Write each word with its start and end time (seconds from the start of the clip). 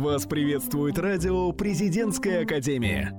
Вас 0.00 0.24
приветствует 0.24 0.98
радио 0.98 1.52
«Президентская 1.52 2.44
академия». 2.44 3.12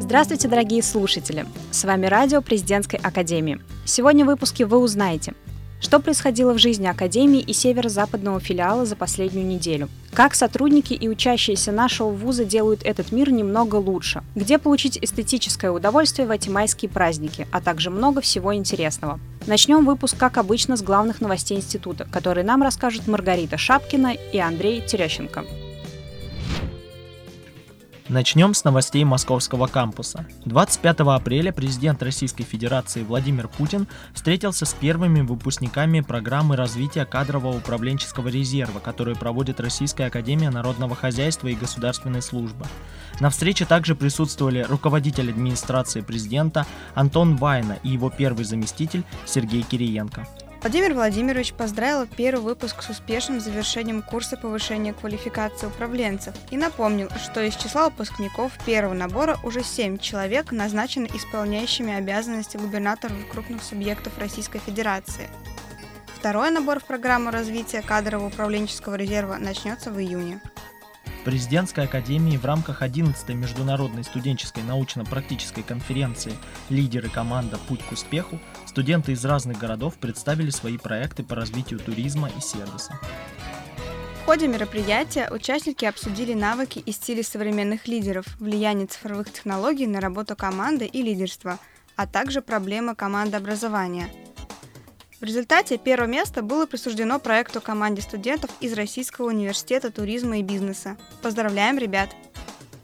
Здравствуйте, 0.00 0.48
дорогие 0.48 0.82
слушатели! 0.82 1.46
С 1.70 1.84
вами 1.84 2.06
радио 2.06 2.42
Президентской 2.42 2.96
академии. 2.96 3.60
Сегодня 3.84 4.24
в 4.24 4.26
выпуске 4.26 4.66
вы 4.66 4.78
узнаете, 4.78 5.34
что 5.80 6.00
происходило 6.00 6.52
в 6.52 6.58
жизни 6.58 6.88
Академии 6.88 7.40
и 7.40 7.52
северо-западного 7.52 8.40
филиала 8.40 8.84
за 8.84 8.96
последнюю 8.96 9.46
неделю? 9.46 9.88
Как 10.14 10.34
сотрудники 10.34 10.92
и 10.92 11.08
учащиеся 11.08 11.72
нашего 11.72 12.10
вуза 12.10 12.44
делают 12.44 12.82
этот 12.82 13.12
мир 13.12 13.30
немного 13.30 13.76
лучше? 13.76 14.22
Где 14.34 14.58
получить 14.58 14.98
эстетическое 15.00 15.70
удовольствие 15.70 16.28
в 16.28 16.30
эти 16.30 16.50
майские 16.50 16.90
праздники? 16.90 17.48
А 17.50 17.62
также 17.62 17.88
много 17.88 18.20
всего 18.20 18.54
интересного. 18.54 19.18
Начнем 19.46 19.86
выпуск, 19.86 20.18
как 20.18 20.36
обычно, 20.36 20.76
с 20.76 20.82
главных 20.82 21.22
новостей 21.22 21.56
института, 21.56 22.06
которые 22.12 22.44
нам 22.44 22.62
расскажут 22.62 23.08
Маргарита 23.08 23.56
Шапкина 23.56 24.12
и 24.12 24.38
Андрей 24.38 24.82
Терещенко. 24.82 25.44
Начнем 28.12 28.52
с 28.52 28.62
новостей 28.62 29.04
московского 29.04 29.68
кампуса. 29.68 30.26
25 30.44 31.00
апреля 31.00 31.50
президент 31.50 32.02
Российской 32.02 32.44
Федерации 32.44 33.02
Владимир 33.04 33.48
Путин 33.48 33.88
встретился 34.12 34.66
с 34.66 34.74
первыми 34.74 35.22
выпускниками 35.22 36.02
программы 36.02 36.56
развития 36.56 37.06
кадрового 37.06 37.56
управленческого 37.56 38.28
резерва, 38.28 38.80
которую 38.80 39.16
проводит 39.16 39.60
Российская 39.60 40.08
Академия 40.08 40.50
Народного 40.50 40.94
Хозяйства 40.94 41.48
и 41.48 41.54
Государственной 41.54 42.20
Службы. 42.20 42.66
На 43.18 43.30
встрече 43.30 43.64
также 43.64 43.94
присутствовали 43.94 44.60
руководитель 44.68 45.30
администрации 45.30 46.02
президента 46.02 46.66
Антон 46.94 47.36
Вайна 47.36 47.78
и 47.82 47.88
его 47.88 48.10
первый 48.10 48.44
заместитель 48.44 49.04
Сергей 49.24 49.62
Кириенко. 49.62 50.28
Владимир 50.62 50.94
Владимирович 50.94 51.54
поздравил 51.54 52.06
первый 52.06 52.40
выпуск 52.40 52.82
с 52.82 52.88
успешным 52.88 53.40
завершением 53.40 54.00
курса 54.00 54.36
повышения 54.36 54.92
квалификации 54.92 55.66
управленцев 55.66 56.36
и 56.52 56.56
напомнил, 56.56 57.08
что 57.20 57.42
из 57.42 57.56
числа 57.56 57.86
выпускников 57.86 58.52
первого 58.64 58.94
набора 58.94 59.38
уже 59.42 59.64
7 59.64 59.98
человек 59.98 60.52
назначены 60.52 61.08
исполняющими 61.12 61.92
обязанности 61.92 62.58
губернаторов 62.58 63.16
крупных 63.32 63.64
субъектов 63.64 64.16
Российской 64.18 64.60
Федерации. 64.60 65.28
Второй 66.14 66.52
набор 66.52 66.78
в 66.78 66.84
программу 66.84 67.32
развития 67.32 67.82
кадрового 67.82 68.28
управленческого 68.28 68.94
резерва 68.94 69.38
начнется 69.38 69.90
в 69.90 69.98
июне. 69.98 70.40
Президентской 71.24 71.84
академии 71.84 72.36
в 72.36 72.44
рамках 72.44 72.82
11-й 72.82 73.34
международной 73.34 74.02
студенческой 74.02 74.64
научно-практической 74.64 75.62
конференции 75.62 76.32
«Лидеры 76.68 77.08
команда. 77.08 77.58
Путь 77.68 77.80
к 77.84 77.92
успеху» 77.92 78.40
студенты 78.66 79.12
из 79.12 79.24
разных 79.24 79.56
городов 79.58 79.94
представили 79.98 80.50
свои 80.50 80.78
проекты 80.78 81.22
по 81.22 81.36
развитию 81.36 81.78
туризма 81.78 82.28
и 82.36 82.40
сервиса. 82.40 82.98
В 84.22 84.24
ходе 84.24 84.48
мероприятия 84.48 85.28
участники 85.30 85.84
обсудили 85.84 86.34
навыки 86.34 86.80
и 86.80 86.90
стили 86.90 87.22
современных 87.22 87.86
лидеров, 87.86 88.24
влияние 88.40 88.88
цифровых 88.88 89.32
технологий 89.32 89.86
на 89.86 90.00
работу 90.00 90.34
команды 90.34 90.86
и 90.86 91.02
лидерство, 91.02 91.60
а 91.94 92.08
также 92.08 92.42
проблемы 92.42 92.96
командообразования– 92.96 94.08
в 95.22 95.24
результате 95.24 95.78
первое 95.78 96.08
место 96.08 96.42
было 96.42 96.66
присуждено 96.66 97.20
проекту 97.20 97.60
команде 97.60 98.02
студентов 98.02 98.50
из 98.60 98.72
Российского 98.72 99.28
университета 99.28 99.92
туризма 99.92 100.38
и 100.38 100.42
бизнеса. 100.42 100.96
Поздравляем, 101.22 101.78
ребят! 101.78 102.10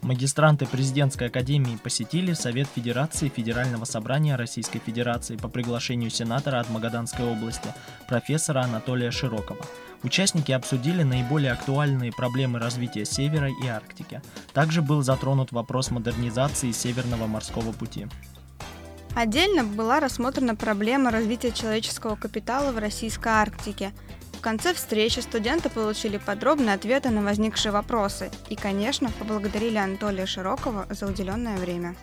Магистранты 0.01 0.65
президентской 0.65 1.27
академии 1.27 1.75
посетили 1.75 2.31
Совет 2.31 2.69
Федерации 2.73 3.27
Федерального 3.27 3.83
собрания 3.83 4.37
Российской 4.37 4.79
Федерации 4.79 5.35
по 5.35 5.49
приглашению 5.49 6.09
сенатора 6.09 6.61
от 6.61 6.69
Магаданской 6.69 7.25
области, 7.25 7.73
профессора 8.07 8.61
Анатолия 8.61 9.11
Широкова. 9.11 9.65
Участники 10.03 10.53
обсудили 10.53 11.03
наиболее 11.03 11.51
актуальные 11.51 12.13
проблемы 12.13 12.59
развития 12.59 13.03
Севера 13.03 13.49
и 13.49 13.67
Арктики. 13.67 14.21
Также 14.53 14.81
был 14.81 15.01
затронут 15.01 15.51
вопрос 15.51 15.91
модернизации 15.91 16.71
Северного 16.71 17.27
морского 17.27 17.73
пути. 17.73 18.07
Отдельно 19.15 19.63
была 19.63 19.99
рассмотрена 19.99 20.55
проблема 20.55 21.11
развития 21.11 21.51
человеческого 21.51 22.15
капитала 22.15 22.71
в 22.71 22.77
российской 22.77 23.29
Арктике. 23.29 23.91
В 24.33 24.41
конце 24.41 24.73
встречи 24.73 25.19
студенты 25.19 25.69
получили 25.69 26.17
подробные 26.17 26.75
ответы 26.75 27.09
на 27.09 27.21
возникшие 27.21 27.73
вопросы 27.73 28.31
и, 28.49 28.55
конечно, 28.55 29.11
поблагодарили 29.11 29.77
Анатолия 29.77 30.25
Широкого 30.25 30.85
за 30.89 31.07
уделенное 31.07 31.57
время. 31.57 31.95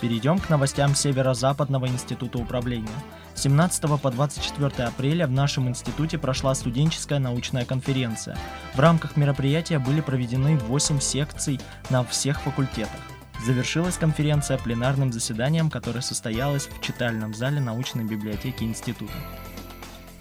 Перейдем 0.00 0.38
к 0.38 0.48
новостям 0.48 0.94
Северо-Западного 0.94 1.86
института 1.86 2.38
управления. 2.38 2.88
17 3.34 4.00
по 4.00 4.10
24 4.10 4.88
апреля 4.88 5.26
в 5.26 5.30
нашем 5.30 5.68
институте 5.68 6.18
прошла 6.18 6.54
студенческая 6.54 7.18
научная 7.18 7.64
конференция. 7.64 8.36
В 8.74 8.80
рамках 8.80 9.16
мероприятия 9.16 9.78
были 9.78 10.00
проведены 10.00 10.56
8 10.56 11.00
секций 11.00 11.60
на 11.90 12.02
всех 12.02 12.40
факультетах. 12.40 13.00
Завершилась 13.44 13.96
конференция 13.96 14.58
пленарным 14.58 15.12
заседанием, 15.12 15.70
которое 15.70 16.02
состоялось 16.02 16.66
в 16.66 16.80
читальном 16.82 17.34
зале 17.34 17.60
научной 17.60 18.04
библиотеки 18.04 18.64
института. 18.64 19.14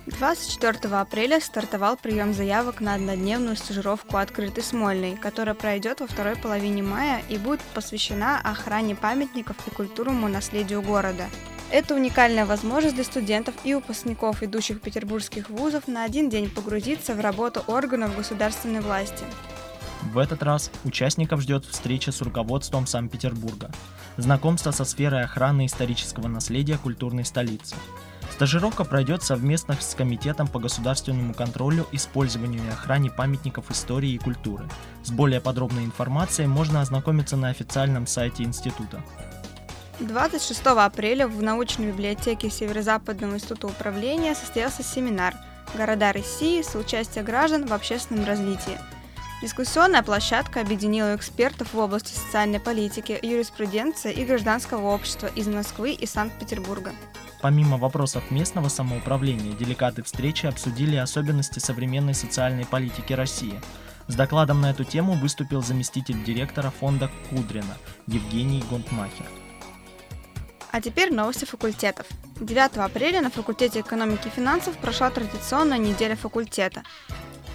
24 0.05 0.95
апреля 0.95 1.39
стартовал 1.39 1.97
прием 1.97 2.33
заявок 2.33 2.81
на 2.81 2.95
однодневную 2.95 3.55
стажировку 3.55 4.17
«Открытый 4.17 4.63
Смольный», 4.63 5.17
которая 5.17 5.53
пройдет 5.53 5.99
во 5.99 6.07
второй 6.07 6.35
половине 6.35 6.81
мая 6.81 7.21
и 7.29 7.37
будет 7.37 7.59
посвящена 7.73 8.39
охране 8.39 8.95
памятников 8.95 9.55
и 9.67 9.69
культурному 9.69 10.27
наследию 10.27 10.81
города. 10.81 11.25
Это 11.71 11.93
уникальная 11.93 12.45
возможность 12.45 12.95
для 12.95 13.03
студентов 13.03 13.53
и 13.63 13.75
выпускников 13.75 14.41
идущих 14.41 14.81
петербургских 14.81 15.49
вузов 15.49 15.87
на 15.87 16.03
один 16.03 16.29
день 16.29 16.49
погрузиться 16.49 17.13
в 17.13 17.19
работу 17.19 17.63
органов 17.67 18.15
государственной 18.15 18.81
власти. 18.81 19.23
В 20.01 20.17
этот 20.17 20.43
раз 20.43 20.71
участников 20.85 21.41
ждет 21.41 21.65
встреча 21.65 22.11
с 22.11 22.21
руководством 22.21 22.87
Санкт-Петербурга, 22.87 23.69
знакомство 24.17 24.71
со 24.71 24.85
сферой 24.85 25.23
охраны 25.23 25.65
исторического 25.65 26.27
наследия 26.27 26.77
культурной 26.77 27.25
столицы. 27.25 27.75
Стажировка 28.31 28.85
пройдет 28.85 29.21
совместно 29.21 29.75
с 29.79 29.93
Комитетом 29.95 30.47
по 30.47 30.59
государственному 30.59 31.33
контролю, 31.33 31.85
использованию 31.91 32.63
и 32.65 32.69
охране 32.69 33.11
памятников 33.11 33.69
истории 33.69 34.11
и 34.11 34.17
культуры. 34.17 34.65
С 35.03 35.11
более 35.11 35.41
подробной 35.41 35.83
информацией 35.83 36.47
можно 36.47 36.81
ознакомиться 36.81 37.35
на 37.35 37.49
официальном 37.49 38.07
сайте 38.07 38.43
института. 38.43 39.03
26 39.99 40.65
апреля 40.67 41.27
в 41.27 41.43
научной 41.43 41.87
библиотеке 41.87 42.49
Северо-Западного 42.49 43.35
института 43.35 43.67
управления 43.67 44.33
состоялся 44.33 44.81
семинар 44.81 45.35
«Города 45.75 46.13
России. 46.13 46.61
Соучастие 46.61 47.25
граждан 47.25 47.65
в 47.65 47.73
общественном 47.73 48.25
развитии», 48.25 48.79
Дискуссионная 49.41 50.03
площадка 50.03 50.59
объединила 50.59 51.15
экспертов 51.15 51.73
в 51.73 51.77
области 51.77 52.11
социальной 52.13 52.59
политики, 52.59 53.17
юриспруденции 53.21 54.11
и 54.11 54.25
гражданского 54.25 54.87
общества 54.87 55.27
из 55.27 55.47
Москвы 55.47 55.93
и 55.93 56.05
Санкт-Петербурга. 56.05 56.91
Помимо 57.41 57.77
вопросов 57.77 58.31
местного 58.31 58.67
самоуправления, 58.67 59.53
делегаты 59.53 60.03
встречи 60.03 60.45
обсудили 60.45 60.97
особенности 60.97 61.59
современной 61.59 62.13
социальной 62.13 62.65
политики 62.65 63.13
России. 63.13 63.61
С 64.07 64.15
докладом 64.15 64.59
на 64.59 64.71
эту 64.71 64.83
тему 64.83 65.13
выступил 65.13 65.61
заместитель 65.61 66.21
директора 66.21 66.69
фонда 66.69 67.09
Кудрина 67.29 67.77
Евгений 68.07 68.61
Гонтмахер. 68.69 69.25
А 70.71 70.81
теперь 70.81 71.13
новости 71.13 71.45
факультетов. 71.45 72.07
9 72.41 72.77
апреля 72.77 73.21
на 73.21 73.29
факультете 73.29 73.79
экономики 73.79 74.27
и 74.27 74.31
финансов 74.31 74.77
прошла 74.77 75.09
традиционная 75.09 75.77
неделя 75.77 76.17
факультета. 76.17 76.83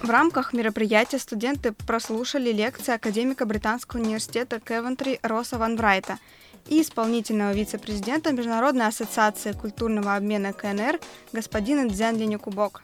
В 0.05 0.09
рамках 0.11 0.53
мероприятия 0.53 1.17
студенты 1.17 1.71
прослушали 1.71 2.51
лекции 2.51 2.93
академика 2.93 3.47
Британского 3.47 4.01
университета 4.01 4.59
Кевентри 4.59 5.19
Росса 5.23 5.57
Ван 5.57 5.75
Брайта 5.77 6.19
и 6.67 6.83
исполнительного 6.83 7.53
вице-президента 7.53 8.31
Международной 8.31 8.85
ассоциации 8.85 9.53
культурного 9.53 10.15
обмена 10.15 10.53
КНР 10.53 10.99
господина 11.33 11.89
Дзянли 11.89 12.35
Кубок. 12.35 12.83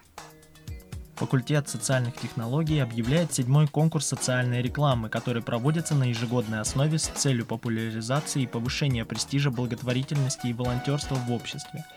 Факультет 1.17 1.69
социальных 1.69 2.15
технологий 2.17 2.79
объявляет 2.79 3.31
седьмой 3.31 3.67
конкурс 3.67 4.07
социальной 4.07 4.63
рекламы, 4.63 5.07
который 5.07 5.43
проводится 5.43 5.93
на 5.93 6.05
ежегодной 6.05 6.59
основе 6.59 6.97
с 6.97 7.03
целью 7.03 7.45
популяризации 7.45 8.41
и 8.41 8.47
повышения 8.47 9.05
престижа 9.05 9.51
благотворительности 9.51 10.47
и 10.47 10.53
волонтерства 10.53 11.13
в 11.13 11.31
обществе– 11.31 11.85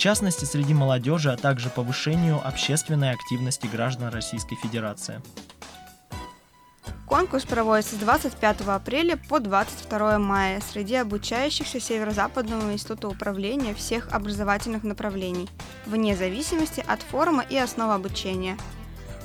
частности 0.00 0.44
среди 0.46 0.74
молодежи, 0.74 1.30
а 1.30 1.36
также 1.36 1.68
повышению 1.68 2.40
общественной 2.44 3.12
активности 3.12 3.66
граждан 3.66 4.08
Российской 4.08 4.56
Федерации. 4.56 5.20
Конкурс 7.06 7.44
проводится 7.44 7.96
с 7.96 7.98
25 7.98 8.62
апреля 8.62 9.16
по 9.16 9.40
22 9.40 10.18
мая 10.18 10.60
среди 10.60 10.94
обучающихся 10.94 11.80
Северо-Западного 11.80 12.72
института 12.72 13.08
управления 13.08 13.74
всех 13.74 14.08
образовательных 14.12 14.84
направлений, 14.84 15.48
вне 15.86 16.16
зависимости 16.16 16.82
от 16.86 17.02
формы 17.02 17.44
и 17.50 17.58
основы 17.58 17.94
обучения. 17.94 18.56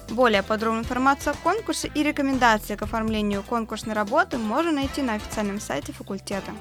Более 0.10 0.44
подробную 0.44 0.84
информацию 0.84 1.34
о 1.34 1.44
конкурсе 1.44 1.90
и 1.94 2.04
рекомендации 2.04 2.76
к 2.76 2.82
оформлению 2.82 3.44
конкурсной 3.44 3.96
работы 3.96 4.38
можно 4.38 4.72
найти 4.72 5.02
на 5.02 5.14
официальном 5.14 5.60
сайте 5.60 5.94
факультета. 5.94 6.52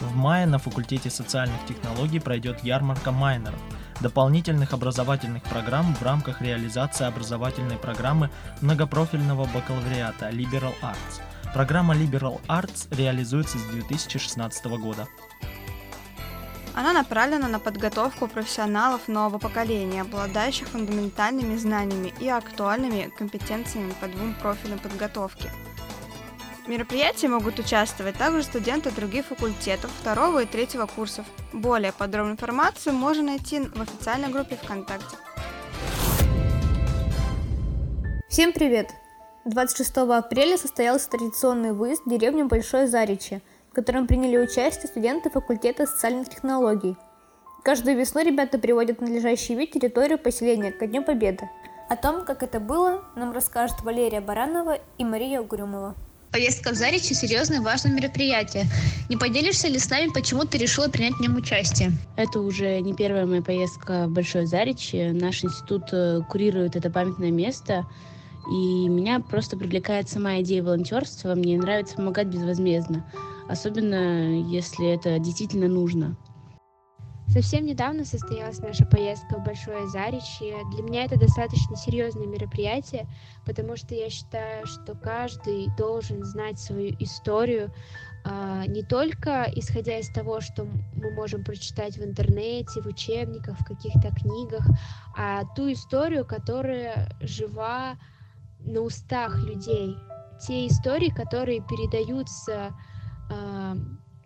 В 0.00 0.16
мае 0.16 0.46
на 0.46 0.58
факультете 0.58 1.10
социальных 1.10 1.66
технологий 1.66 2.20
пройдет 2.20 2.64
ярмарка 2.64 3.12
майнеров. 3.12 3.60
дополнительных 4.00 4.72
образовательных 4.72 5.42
программ 5.42 5.94
в 5.94 6.02
рамках 6.02 6.40
реализации 6.40 7.06
образовательной 7.06 7.76
программы 7.76 8.30
многопрофильного 8.62 9.46
бакалавриата 9.54 10.30
Liberal 10.30 10.74
Arts. 10.82 11.20
Программа 11.52 11.94
Liberal 11.94 12.40
Arts 12.48 12.88
реализуется 12.96 13.58
с 13.58 13.62
2016 13.64 14.64
года. 14.78 15.06
Она 16.74 16.92
направлена 16.92 17.48
на 17.48 17.58
подготовку 17.58 18.26
профессионалов 18.26 19.08
нового 19.08 19.38
поколения, 19.38 20.02
обладающих 20.02 20.68
фундаментальными 20.68 21.56
знаниями 21.56 22.14
и 22.20 22.28
актуальными 22.28 23.10
компетенциями 23.18 23.92
по 24.00 24.06
двум 24.06 24.34
профилям 24.34 24.78
подготовки. 24.78 25.50
Мероприятии 26.70 27.26
могут 27.26 27.58
участвовать 27.58 28.16
также 28.16 28.44
студенты 28.44 28.92
других 28.92 29.26
факультетов 29.26 29.90
второго 30.00 30.44
и 30.44 30.46
третьего 30.46 30.86
курсов. 30.86 31.26
Более 31.52 31.90
подробную 31.90 32.34
информацию 32.34 32.94
можно 32.94 33.24
найти 33.24 33.58
в 33.58 33.82
официальной 33.82 34.28
группе 34.28 34.54
ВКонтакте. 34.54 35.16
Всем 38.28 38.52
привет! 38.52 38.88
26 39.46 39.96
апреля 39.96 40.56
состоялся 40.56 41.10
традиционный 41.10 41.72
выезд 41.72 42.02
в 42.06 42.08
деревню 42.08 42.46
Большое 42.46 42.86
Заречье– 42.86 43.42
в 43.70 43.74
котором 43.74 44.06
приняли 44.06 44.36
участие 44.36 44.86
студенты 44.86 45.28
факультета 45.28 45.86
социальных 45.86 46.28
технологий. 46.28 46.96
Каждую 47.64 47.96
весну 47.96 48.22
ребята 48.22 48.58
приводят 48.58 48.98
в 48.98 49.02
надлежащий 49.02 49.56
вид 49.56 49.72
территорию 49.72 50.18
поселения 50.18 50.70
ко 50.70 50.86
Дню 50.86 51.02
Победы. 51.02 51.48
О 51.88 51.96
том, 51.96 52.24
как 52.24 52.44
это 52.44 52.60
было, 52.60 53.02
нам 53.16 53.32
расскажут 53.32 53.82
Валерия 53.82 54.20
Баранова 54.20 54.78
и 54.98 55.04
Мария 55.04 55.40
Угрюмова. 55.40 55.96
Поездка 56.32 56.70
в 56.70 56.74
Заречье– 56.74 57.16
серьезное 57.16 57.60
важное 57.60 57.92
мероприятие. 57.92 58.66
Не 59.08 59.16
поделишься 59.16 59.68
ли 59.68 59.78
с 59.78 59.90
нами, 59.90 60.10
почему 60.12 60.44
ты 60.44 60.58
решила 60.58 60.88
принять 60.88 61.14
в 61.14 61.20
нем 61.20 61.36
участие? 61.36 61.92
Это 62.16 62.40
уже 62.40 62.80
не 62.80 62.94
первая 62.94 63.26
моя 63.26 63.42
поездка 63.42 64.06
в 64.06 64.12
Большое 64.12 64.46
Заречье. 64.46 65.12
Наш 65.12 65.42
институт 65.42 65.88
э, 65.92 66.20
курирует 66.28 66.76
это 66.76 66.88
памятное 66.88 67.32
место. 67.32 67.84
И 68.48 68.88
меня 68.88 69.20
просто 69.20 69.56
привлекает 69.56 70.08
сама 70.08 70.40
идея 70.40 70.62
волонтерства. 70.62 71.34
Мне 71.34 71.58
нравится 71.58 71.96
помогать 71.96 72.28
безвозмездно 72.28 73.04
особенно 73.50 74.40
если 74.48 74.88
это 74.88 75.18
действительно 75.18 75.66
нужно. 75.68 76.16
Совсем 77.32 77.64
недавно 77.64 78.04
состоялась 78.04 78.58
наша 78.58 78.84
поездка 78.84 79.38
в 79.38 79.44
Большое 79.44 79.86
Заречье. 79.86 80.56
Для 80.72 80.82
меня 80.82 81.04
это 81.04 81.16
достаточно 81.16 81.76
серьезное 81.76 82.26
мероприятие, 82.26 83.06
потому 83.46 83.76
что 83.76 83.94
я 83.94 84.10
считаю, 84.10 84.66
что 84.66 84.96
каждый 84.96 85.68
должен 85.78 86.24
знать 86.24 86.58
свою 86.58 86.96
историю, 86.98 87.72
а, 88.24 88.66
не 88.66 88.82
только 88.82 89.44
исходя 89.54 90.00
из 90.00 90.08
того, 90.08 90.40
что 90.40 90.64
мы 90.64 91.12
можем 91.12 91.44
прочитать 91.44 91.96
в 91.96 92.02
интернете, 92.02 92.82
в 92.82 92.86
учебниках, 92.86 93.60
в 93.60 93.64
каких-то 93.64 94.10
книгах, 94.10 94.66
а 95.16 95.44
ту 95.54 95.70
историю, 95.70 96.26
которая 96.26 97.16
жива 97.20 97.96
на 98.58 98.80
устах 98.80 99.38
людей. 99.38 99.96
Те 100.44 100.66
истории, 100.66 101.10
которые 101.10 101.60
передаются 101.60 102.74
э, 103.30 103.74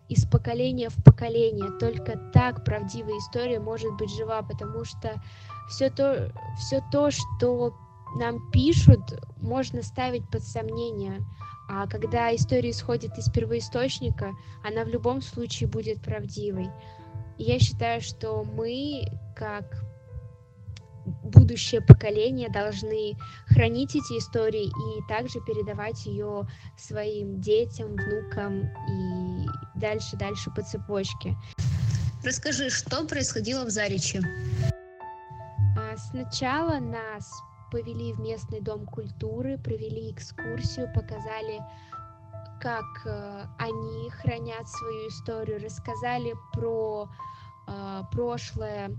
из 0.09 0.25
поколения 0.25 0.89
в 0.89 1.03
поколение. 1.03 1.71
Только 1.79 2.17
так 2.33 2.63
правдивая 2.63 3.17
история 3.17 3.59
может 3.59 3.93
быть 3.97 4.11
жива, 4.15 4.41
потому 4.41 4.85
что 4.85 5.21
все 5.69 5.89
то, 5.89 6.31
все 6.57 6.83
то, 6.91 7.09
что 7.11 7.73
нам 8.17 8.51
пишут, 8.51 9.01
можно 9.37 9.81
ставить 9.81 10.29
под 10.29 10.43
сомнение. 10.43 11.25
А 11.67 11.87
когда 11.87 12.33
история 12.35 12.69
исходит 12.69 13.17
из 13.17 13.29
первоисточника, 13.31 14.33
она 14.63 14.83
в 14.83 14.89
любом 14.89 15.21
случае 15.21 15.67
будет 15.67 16.01
правдивой. 16.01 16.69
Я 17.37 17.59
считаю, 17.59 18.01
что 18.01 18.43
мы, 18.43 19.03
как 19.35 19.83
будущее 21.05 21.81
поколение 21.81 22.49
должны 22.49 23.15
хранить 23.47 23.95
эти 23.95 24.17
истории 24.17 24.65
и 24.65 25.07
также 25.07 25.39
передавать 25.41 26.05
ее 26.05 26.47
своим 26.77 27.41
детям, 27.41 27.95
внукам 27.95 28.61
и 28.89 29.45
дальше-дальше 29.75 30.51
по 30.51 30.61
цепочке. 30.61 31.35
Расскажи, 32.23 32.69
что 32.69 33.05
происходило 33.05 33.65
в 33.65 33.69
Заречье? 33.69 34.21
А, 35.77 35.95
сначала 35.97 36.79
нас 36.79 37.31
повели 37.71 38.13
в 38.13 38.19
местный 38.19 38.61
дом 38.61 38.85
культуры, 38.85 39.57
провели 39.57 40.11
экскурсию, 40.11 40.91
показали, 40.93 41.61
как 42.61 42.85
э, 43.05 43.45
они 43.59 44.09
хранят 44.09 44.67
свою 44.67 45.09
историю, 45.09 45.61
рассказали 45.61 46.35
про 46.53 47.09
э, 47.67 48.01
прошлое 48.11 48.91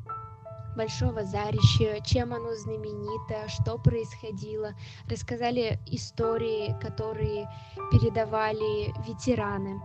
Большого 0.76 1.24
Зарища, 1.24 2.00
чем 2.04 2.34
оно 2.34 2.54
знаменито, 2.54 3.48
что 3.48 3.78
происходило. 3.78 4.74
Рассказали 5.10 5.80
истории, 5.86 6.78
которые 6.82 7.48
передавали 7.90 8.92
ветераны. 9.08 9.80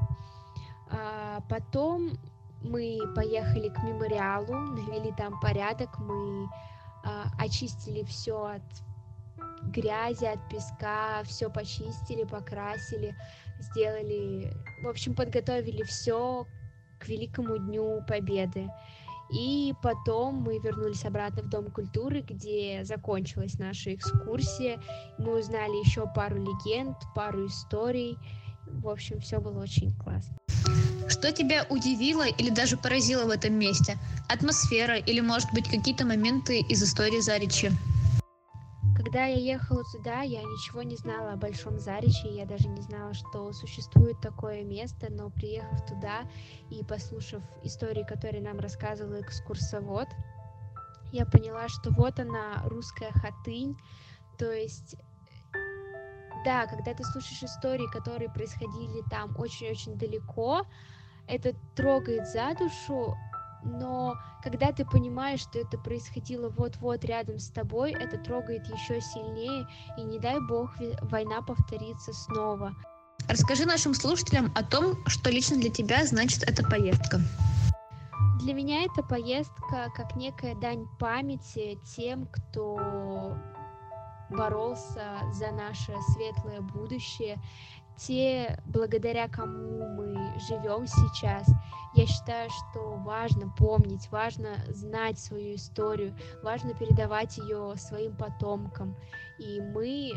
А 0.91 1.41
потом 1.49 2.17
мы 2.61 2.99
поехали 3.15 3.69
к 3.69 3.83
мемориалу, 3.83 4.53
навели 4.53 5.13
там 5.17 5.39
порядок, 5.39 5.97
мы 5.99 6.47
а, 7.03 7.27
очистили 7.39 8.03
все 8.03 8.43
от 8.43 8.61
грязи, 9.63 10.25
от 10.25 10.49
песка, 10.49 11.23
все 11.23 11.49
почистили, 11.49 12.23
покрасили, 12.23 13.15
сделали, 13.59 14.53
в 14.83 14.87
общем, 14.87 15.15
подготовили 15.15 15.83
все 15.83 16.45
к 16.99 17.07
Великому 17.07 17.57
Дню 17.57 18.03
Победы. 18.07 18.69
И 19.31 19.73
потом 19.81 20.35
мы 20.41 20.59
вернулись 20.59 21.05
обратно 21.05 21.43
в 21.43 21.49
Дом 21.49 21.71
культуры, 21.71 22.19
где 22.21 22.81
закончилась 22.83 23.57
наша 23.57 23.95
экскурсия. 23.95 24.81
Мы 25.17 25.39
узнали 25.39 25.77
еще 25.85 26.05
пару 26.13 26.35
легенд, 26.35 26.97
пару 27.15 27.47
историй. 27.47 28.17
В 28.79 28.89
общем, 28.89 29.19
все 29.19 29.39
было 29.39 29.61
очень 29.61 29.93
классно. 29.97 30.35
Что 31.07 31.31
тебя 31.31 31.65
удивило 31.69 32.25
или 32.25 32.49
даже 32.49 32.77
поразило 32.77 33.25
в 33.25 33.29
этом 33.29 33.53
месте? 33.53 33.97
Атмосфера 34.29 34.97
или, 34.97 35.19
может 35.19 35.51
быть, 35.53 35.69
какие-то 35.69 36.05
моменты 36.05 36.61
из 36.61 36.81
истории 36.81 37.19
Заречья? 37.19 37.71
Когда 38.95 39.25
я 39.25 39.35
ехала 39.35 39.83
сюда, 39.83 40.21
я 40.21 40.41
ничего 40.41 40.83
не 40.83 40.95
знала 40.95 41.33
о 41.33 41.35
Большом 41.35 41.79
Заречье, 41.79 42.33
я 42.33 42.45
даже 42.45 42.67
не 42.69 42.81
знала, 42.81 43.13
что 43.13 43.51
существует 43.51 44.21
такое 44.21 44.63
место, 44.63 45.07
но 45.09 45.29
приехав 45.29 45.85
туда 45.85 46.21
и 46.69 46.83
послушав 46.83 47.43
истории, 47.63 48.05
которые 48.07 48.41
нам 48.41 48.59
рассказывал 48.59 49.19
экскурсовод, 49.19 50.07
я 51.11 51.25
поняла, 51.25 51.67
что 51.67 51.91
вот 51.91 52.19
она, 52.19 52.63
русская 52.65 53.11
хатынь, 53.11 53.75
то 54.37 54.49
есть 54.51 54.95
да, 56.43 56.67
когда 56.67 56.93
ты 56.93 57.03
слушаешь 57.03 57.43
истории, 57.43 57.87
которые 57.91 58.29
происходили 58.29 59.03
там 59.09 59.35
очень-очень 59.37 59.97
далеко, 59.97 60.65
это 61.27 61.53
трогает 61.75 62.27
за 62.27 62.53
душу, 62.55 63.15
но 63.63 64.15
когда 64.43 64.71
ты 64.71 64.85
понимаешь, 64.85 65.41
что 65.41 65.59
это 65.59 65.77
происходило 65.77 66.49
вот-вот 66.49 67.05
рядом 67.05 67.39
с 67.39 67.49
тобой, 67.49 67.91
это 67.91 68.17
трогает 68.17 68.65
еще 68.67 68.99
сильнее, 69.01 69.67
и 69.97 70.03
не 70.03 70.19
дай 70.19 70.39
бог 70.39 70.71
война 71.03 71.41
повторится 71.41 72.13
снова. 72.13 72.73
Расскажи 73.29 73.65
нашим 73.65 73.93
слушателям 73.93 74.51
о 74.55 74.63
том, 74.63 74.97
что 75.07 75.29
лично 75.29 75.57
для 75.57 75.69
тебя 75.69 76.05
значит 76.05 76.43
эта 76.43 76.63
поездка. 76.63 77.21
Для 78.39 78.53
меня 78.53 78.85
эта 78.85 79.03
поездка 79.03 79.91
как 79.95 80.15
некая 80.15 80.55
дань 80.55 80.87
памяти 80.99 81.77
тем, 81.95 82.27
кто 82.31 83.37
боролся 84.41 85.19
за 85.31 85.51
наше 85.51 85.93
светлое 86.13 86.61
будущее, 86.61 87.39
те, 87.95 88.59
благодаря 88.65 89.27
кому 89.27 89.87
мы 89.95 90.15
живем 90.39 90.87
сейчас. 90.87 91.47
Я 91.93 92.07
считаю, 92.07 92.49
что 92.49 92.95
важно 92.95 93.53
помнить, 93.55 94.09
важно 94.09 94.55
знать 94.69 95.19
свою 95.19 95.55
историю, 95.55 96.15
важно 96.41 96.73
передавать 96.73 97.37
ее 97.37 97.75
своим 97.77 98.15
потомкам. 98.15 98.95
И 99.37 99.61
мы, 99.61 100.13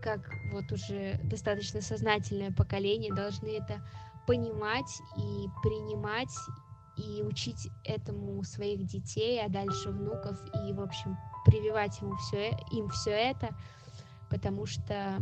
как 0.00 0.30
вот 0.52 0.70
уже 0.70 1.18
достаточно 1.24 1.80
сознательное 1.80 2.52
поколение, 2.52 3.12
должны 3.12 3.48
это 3.48 3.82
понимать 4.28 5.00
и 5.16 5.48
принимать 5.64 6.34
и 6.96 7.22
учить 7.22 7.68
этому 7.84 8.42
своих 8.42 8.84
детей, 8.86 9.44
а 9.44 9.48
дальше 9.48 9.90
внуков, 9.90 10.38
и, 10.66 10.72
в 10.72 10.80
общем, 10.80 11.16
прививать 11.44 12.00
ему 12.00 12.16
все, 12.16 12.56
им 12.72 12.88
все 12.88 13.10
это, 13.10 13.54
потому 14.30 14.66
что 14.66 15.20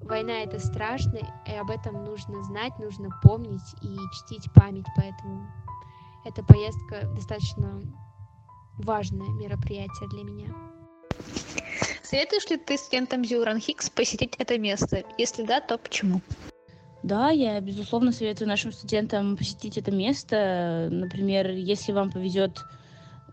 война 0.00 0.42
это 0.42 0.58
страшно, 0.58 1.18
и 1.46 1.52
об 1.52 1.70
этом 1.70 2.04
нужно 2.04 2.42
знать, 2.44 2.78
нужно 2.78 3.10
помнить 3.22 3.74
и 3.82 3.96
чтить 4.12 4.52
память, 4.52 4.86
поэтому 4.96 5.50
эта 6.24 6.42
поездка 6.44 7.06
достаточно 7.14 7.80
важное 8.78 9.28
мероприятие 9.28 10.08
для 10.10 10.24
меня. 10.24 10.54
Советуешь 12.02 12.48
ли 12.50 12.56
ты 12.56 12.76
студентам 12.76 13.24
Зюран 13.24 13.58
Хикс 13.58 13.90
посетить 13.90 14.36
это 14.38 14.58
место? 14.58 15.04
Если 15.18 15.42
да, 15.42 15.60
то 15.60 15.76
почему? 15.78 16.20
Да, 17.06 17.30
я, 17.30 17.60
безусловно, 17.60 18.10
советую 18.10 18.48
нашим 18.48 18.72
студентам 18.72 19.36
посетить 19.36 19.78
это 19.78 19.92
место. 19.92 20.88
Например, 20.90 21.48
если 21.52 21.92
вам 21.92 22.10
повезет 22.10 22.64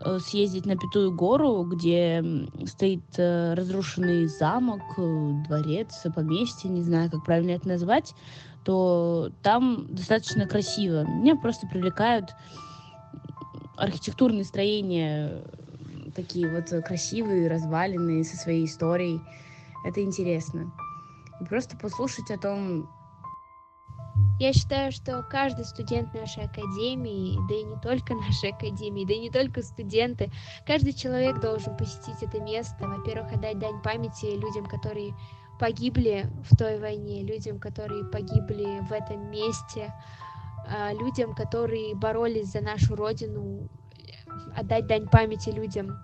э, 0.00 0.20
съездить 0.20 0.64
на 0.64 0.76
Пятую 0.76 1.12
гору, 1.12 1.64
где 1.64 2.24
стоит 2.66 3.02
э, 3.16 3.54
разрушенный 3.54 4.28
замок, 4.28 4.80
э, 4.96 5.30
дворец, 5.48 6.06
поместье, 6.14 6.70
не 6.70 6.82
знаю, 6.82 7.10
как 7.10 7.24
правильно 7.24 7.50
это 7.50 7.66
назвать, 7.66 8.14
то 8.62 9.32
там 9.42 9.92
достаточно 9.92 10.46
красиво. 10.46 11.04
Меня 11.04 11.34
просто 11.34 11.66
привлекают 11.66 12.30
архитектурные 13.76 14.44
строения, 14.44 15.42
такие 16.14 16.48
вот 16.48 16.68
красивые, 16.84 17.48
разваленные, 17.48 18.22
со 18.22 18.36
своей 18.36 18.66
историей. 18.66 19.20
Это 19.84 20.00
интересно. 20.00 20.72
И 21.40 21.44
просто 21.44 21.76
послушать 21.76 22.30
о 22.30 22.38
том, 22.38 22.88
я 24.38 24.52
считаю, 24.52 24.92
что 24.92 25.22
каждый 25.22 25.64
студент 25.64 26.12
нашей 26.14 26.44
академии, 26.44 27.38
да 27.48 27.54
и 27.54 27.64
не 27.64 27.80
только 27.80 28.14
нашей 28.26 28.50
академии, 28.50 29.04
да 29.04 29.14
и 29.14 29.20
не 29.20 29.30
только 29.30 29.62
студенты, 29.62 30.30
каждый 30.66 30.92
человек 30.92 31.40
должен 31.40 31.76
посетить 31.76 32.22
это 32.22 32.40
место. 32.40 32.86
Во-первых, 32.86 33.32
отдать 33.32 33.58
дань 33.58 33.80
памяти 33.82 34.36
людям, 34.36 34.66
которые 34.66 35.14
погибли 35.58 36.26
в 36.50 36.56
той 36.56 36.78
войне, 36.78 37.22
людям, 37.22 37.60
которые 37.60 38.04
погибли 38.04 38.80
в 38.88 38.92
этом 38.92 39.30
месте, 39.30 39.94
а, 40.66 40.92
людям, 40.92 41.34
которые 41.34 41.94
боролись 41.94 42.52
за 42.52 42.60
нашу 42.60 42.96
родину, 42.96 43.68
отдать 44.56 44.86
дань 44.86 45.08
памяти 45.08 45.50
людям, 45.50 45.96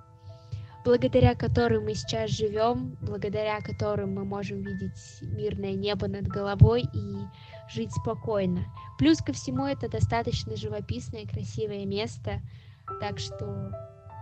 благодаря 0.85 1.35
которым 1.35 1.85
мы 1.85 1.95
сейчас 1.95 2.31
живем, 2.31 2.97
благодаря 3.01 3.61
которым 3.61 4.15
мы 4.15 4.25
можем 4.25 4.63
видеть 4.63 5.21
мирное 5.23 5.75
небо 5.75 6.09
над 6.09 6.27
головой 6.27 6.83
и 6.83 7.17
жить 7.71 7.93
спокойно. 7.93 8.65
Плюс 8.99 9.19
ко 9.19 9.33
всему 9.33 9.67
это 9.67 9.89
достаточно 9.89 10.57
живописное, 10.57 11.27
красивое 11.27 11.87
место, 11.87 12.41
так 13.01 13.19
что 13.19 13.73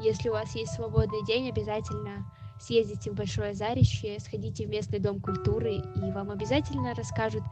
если 0.00 0.28
у 0.28 0.32
вас 0.32 0.54
есть 0.54 0.72
свободный 0.72 1.24
день, 1.24 1.48
обязательно 1.48 2.30
съездите 2.60 3.10
в 3.10 3.14
Большое 3.14 3.54
Зарище, 3.54 4.18
сходите 4.20 4.66
в 4.66 4.70
местный 4.70 4.98
дом 4.98 5.20
культуры, 5.20 5.76
и 5.76 6.12
вам 6.12 6.30
обязательно 6.30 6.94
расскажут 6.94 7.42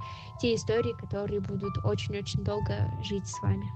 те 0.41 0.55
истории, 0.55 0.93
которые 0.93 1.41
будут 1.41 1.85
очень-очень 1.85 2.45
долго 2.45 2.91
жить 3.03 3.27
с 3.27 3.41
вами. 3.43 3.67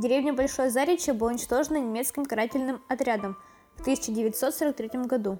Деревня 0.00 0.32
Большое 0.32 0.70
Заречье 0.70 1.12
была 1.12 1.30
уничтожена 1.30 1.78
немецким 1.78 2.24
карательным 2.24 2.80
отрядом 2.88 3.36
в 3.76 3.80
1943 3.80 5.06
году. 5.06 5.38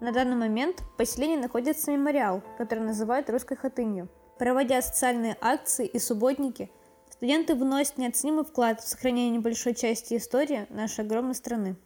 На 0.00 0.12
данный 0.12 0.36
момент 0.36 0.80
в 0.80 0.96
поселении 0.96 1.36
находится 1.36 1.90
мемориал, 1.90 2.42
который 2.56 2.84
называют 2.84 3.28
русской 3.28 3.56
хатынью– 3.56 4.08
Проводя 4.40 4.80
социальные 4.80 5.36
акции 5.42 5.84
и 5.84 5.98
субботники, 5.98 6.70
студенты 7.10 7.54
вносят 7.54 7.98
неоценимый 7.98 8.42
вклад 8.42 8.80
в 8.80 8.88
сохранение 8.88 9.36
небольшой 9.36 9.74
части 9.74 10.16
истории 10.16 10.66
нашей 10.70 11.04
огромной 11.04 11.34
страны. 11.34 11.76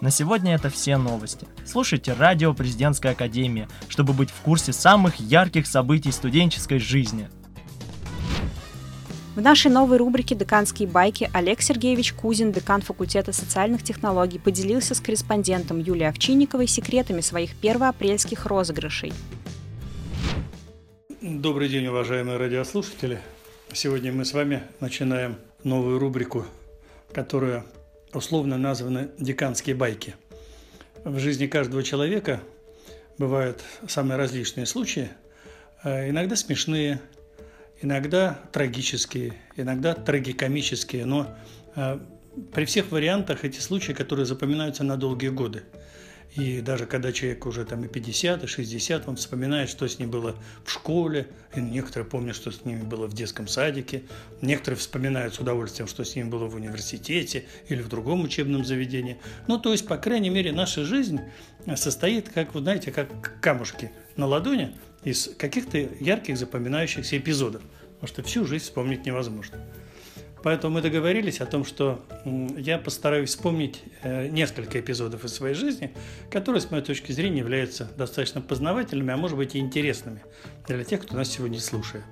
На 0.00 0.12
сегодня 0.12 0.54
это 0.54 0.70
все 0.70 0.98
новости. 0.98 1.48
Слушайте 1.66 2.12
радио 2.12 2.54
Президентской 2.54 3.10
Академии, 3.10 3.66
чтобы 3.88 4.12
быть 4.12 4.30
в 4.30 4.40
курсе 4.40 4.72
самых 4.72 5.16
ярких 5.16 5.66
событий 5.66 6.12
студенческой 6.12 6.78
жизни. 6.78 7.28
В 9.34 9.40
нашей 9.40 9.68
новой 9.68 9.96
рубрике 9.96 10.36
«Деканские 10.36 10.86
байки» 10.86 11.28
Олег 11.32 11.60
Сергеевич 11.60 12.12
Кузин, 12.12 12.52
декан 12.52 12.82
факультета 12.82 13.32
социальных 13.32 13.82
технологий, 13.82 14.38
поделился 14.38 14.94
с 14.94 15.00
корреспондентом 15.00 15.80
Юлией 15.80 16.08
Овчинниковой 16.08 16.68
секретами 16.68 17.20
своих 17.20 17.56
первоапрельских 17.56 18.46
розыгрышей. 18.46 19.12
Добрый 21.20 21.68
день, 21.68 21.88
уважаемые 21.88 22.36
радиослушатели. 22.36 23.18
Сегодня 23.72 24.12
мы 24.12 24.24
с 24.24 24.32
вами 24.34 24.62
начинаем 24.78 25.34
новую 25.64 25.98
рубрику, 25.98 26.46
которая 27.12 27.64
условно 28.12 28.56
названа 28.56 29.10
«Деканские 29.18 29.74
байки». 29.74 30.14
В 31.02 31.18
жизни 31.18 31.48
каждого 31.48 31.82
человека 31.82 32.40
бывают 33.18 33.64
самые 33.88 34.16
различные 34.16 34.66
случаи, 34.66 35.08
а 35.82 36.08
иногда 36.08 36.36
смешные, 36.36 37.00
иногда 37.82 38.38
трагические, 38.52 39.34
иногда 39.56 39.94
трагикомические, 39.94 41.04
но 41.06 41.34
э, 41.76 41.98
при 42.52 42.64
всех 42.64 42.90
вариантах 42.90 43.44
эти 43.44 43.60
случаи, 43.60 43.92
которые 43.92 44.26
запоминаются 44.26 44.84
на 44.84 44.96
долгие 44.96 45.28
годы. 45.28 45.62
И 46.36 46.60
даже 46.60 46.86
когда 46.86 47.12
человек 47.12 47.46
уже 47.46 47.64
там 47.64 47.84
и 47.84 47.88
50, 47.88 48.44
и 48.44 48.46
60, 48.46 49.08
он 49.08 49.16
вспоминает, 49.16 49.68
что 49.68 49.86
с 49.86 49.98
ним 49.98 50.10
было 50.10 50.36
в 50.64 50.70
школе, 50.70 51.28
и 51.54 51.60
некоторые 51.60 52.08
помнят, 52.08 52.34
что 52.34 52.50
с 52.50 52.64
ними 52.64 52.82
было 52.82 53.06
в 53.06 53.14
детском 53.14 53.46
садике, 53.46 54.02
некоторые 54.42 54.78
вспоминают 54.78 55.34
с 55.34 55.38
удовольствием, 55.38 55.86
что 55.86 56.04
с 56.04 56.16
ним 56.16 56.30
было 56.30 56.46
в 56.46 56.56
университете 56.56 57.44
или 57.68 57.82
в 57.82 57.88
другом 57.88 58.24
учебном 58.24 58.64
заведении. 58.64 59.18
Ну, 59.46 59.58
то 59.58 59.70
есть, 59.70 59.86
по 59.86 59.96
крайней 59.96 60.30
мере, 60.30 60.50
наша 60.50 60.84
жизнь 60.84 61.20
состоит, 61.76 62.28
как 62.30 62.54
вы 62.54 62.60
знаете, 62.62 62.90
как 62.90 63.40
камушки 63.40 63.92
на 64.16 64.26
ладони 64.26 64.72
из 65.04 65.30
каких-то 65.38 65.78
ярких 65.78 66.36
запоминающихся 66.36 67.16
эпизодов 67.16 67.62
потому 68.04 68.08
что 68.08 68.22
всю 68.22 68.44
жизнь 68.44 68.64
вспомнить 68.64 69.06
невозможно. 69.06 69.58
Поэтому 70.44 70.74
мы 70.74 70.82
договорились 70.82 71.40
о 71.40 71.46
том, 71.46 71.64
что 71.64 72.04
я 72.26 72.76
постараюсь 72.76 73.30
вспомнить 73.30 73.82
э, 74.02 74.28
несколько 74.28 74.78
эпизодов 74.78 75.24
из 75.24 75.32
своей 75.32 75.54
жизни, 75.54 75.94
которые, 76.30 76.60
с 76.60 76.70
моей 76.70 76.84
точки 76.84 77.12
зрения, 77.12 77.38
являются 77.38 77.88
достаточно 77.96 78.42
познавательными, 78.42 79.10
а 79.10 79.16
может 79.16 79.38
быть 79.38 79.54
и 79.54 79.58
интересными 79.58 80.20
для 80.68 80.84
тех, 80.84 81.00
кто 81.00 81.16
нас 81.16 81.30
сегодня 81.30 81.58
слушает. 81.60 82.04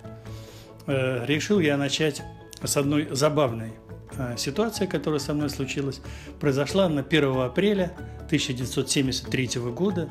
Э, 0.87 1.27
решил 1.27 1.61
я 1.61 1.77
начать 1.77 2.23
с 2.65 2.75
одной 2.79 3.07
забавной 3.11 3.75
э, 4.17 4.37
ситуации, 4.39 4.87
которая 4.87 5.21
со 5.21 5.35
мной 5.35 5.51
случилась. 5.51 6.01
Произошла 6.41 6.89
на 6.89 7.03
1 7.03 7.37
апреля 7.37 7.93
1973 8.29 9.61
года 9.73 10.09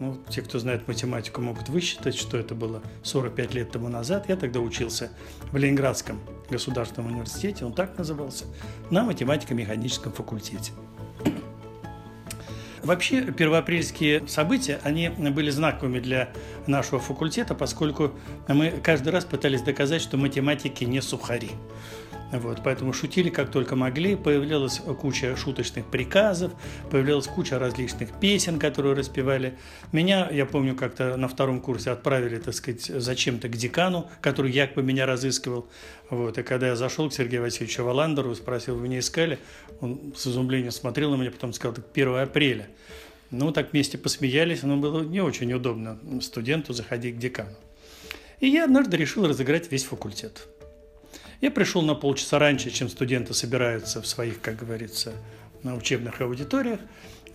ну, 0.00 0.18
те, 0.30 0.40
кто 0.42 0.58
знает 0.58 0.88
математику, 0.88 1.42
могут 1.42 1.68
высчитать, 1.68 2.16
что 2.16 2.38
это 2.38 2.54
было 2.54 2.82
45 3.02 3.54
лет 3.54 3.70
тому 3.70 3.88
назад. 3.88 4.28
Я 4.28 4.36
тогда 4.36 4.60
учился 4.60 5.10
в 5.52 5.56
Ленинградском 5.56 6.18
государственном 6.48 7.12
университете, 7.12 7.64
он 7.66 7.74
так 7.74 7.96
назывался, 7.98 8.46
на 8.90 9.04
математико-механическом 9.04 10.12
факультете. 10.12 10.72
Вообще, 12.82 13.30
первоапрельские 13.30 14.26
события, 14.26 14.80
они 14.84 15.10
были 15.10 15.50
знаковыми 15.50 16.00
для 16.00 16.30
нашего 16.66 16.98
факультета, 16.98 17.54
поскольку 17.54 18.12
мы 18.48 18.70
каждый 18.70 19.10
раз 19.10 19.26
пытались 19.26 19.60
доказать, 19.60 20.00
что 20.00 20.16
математики 20.16 20.84
не 20.84 21.02
сухари. 21.02 21.50
Вот, 22.32 22.60
поэтому 22.62 22.92
шутили 22.92 23.28
как 23.28 23.50
только 23.50 23.74
могли, 23.74 24.14
появлялась 24.14 24.80
куча 25.00 25.34
шуточных 25.36 25.90
приказов, 25.90 26.52
появлялась 26.90 27.26
куча 27.26 27.58
различных 27.58 28.12
песен, 28.20 28.60
которые 28.60 28.94
распевали. 28.94 29.58
Меня, 29.90 30.28
я 30.30 30.46
помню, 30.46 30.76
как-то 30.76 31.16
на 31.16 31.26
втором 31.26 31.60
курсе 31.60 31.90
отправили, 31.90 32.36
так 32.36 32.54
сказать, 32.54 32.84
зачем-то 32.84 33.48
к 33.48 33.56
декану, 33.56 34.08
который 34.20 34.52
якобы 34.52 34.84
меня 34.84 35.06
разыскивал. 35.06 35.68
Вот, 36.08 36.38
и 36.38 36.42
когда 36.44 36.68
я 36.68 36.76
зашел 36.76 37.10
к 37.10 37.12
Сергею 37.12 37.42
Васильевичу 37.42 37.82
Валандеру, 37.82 38.34
спросил, 38.36 38.76
вы 38.76 38.82
меня 38.82 39.00
искали, 39.00 39.38
он 39.80 40.14
с 40.16 40.26
изумлением 40.26 40.70
смотрел 40.70 41.10
на 41.10 41.16
меня, 41.16 41.32
потом 41.32 41.52
сказал, 41.52 41.74
так 41.74 41.86
1 41.92 42.16
апреля. 42.16 42.68
Ну, 43.32 43.52
так 43.52 43.72
вместе 43.72 43.98
посмеялись, 43.98 44.62
но 44.62 44.76
было 44.76 45.02
не 45.02 45.20
очень 45.20 45.52
удобно 45.52 45.98
студенту 46.20 46.72
заходить 46.72 47.16
к 47.16 47.18
декану. 47.18 47.56
И 48.38 48.48
я 48.48 48.64
однажды 48.64 48.96
решил 48.96 49.26
разыграть 49.26 49.70
весь 49.70 49.84
факультет. 49.84 50.48
Я 51.40 51.50
пришел 51.50 51.80
на 51.80 51.94
полчаса 51.94 52.38
раньше, 52.38 52.70
чем 52.70 52.88
студенты 52.90 53.32
собираются 53.32 54.02
в 54.02 54.06
своих, 54.06 54.40
как 54.42 54.56
говорится, 54.56 55.14
на 55.62 55.74
учебных 55.74 56.20
аудиториях. 56.20 56.80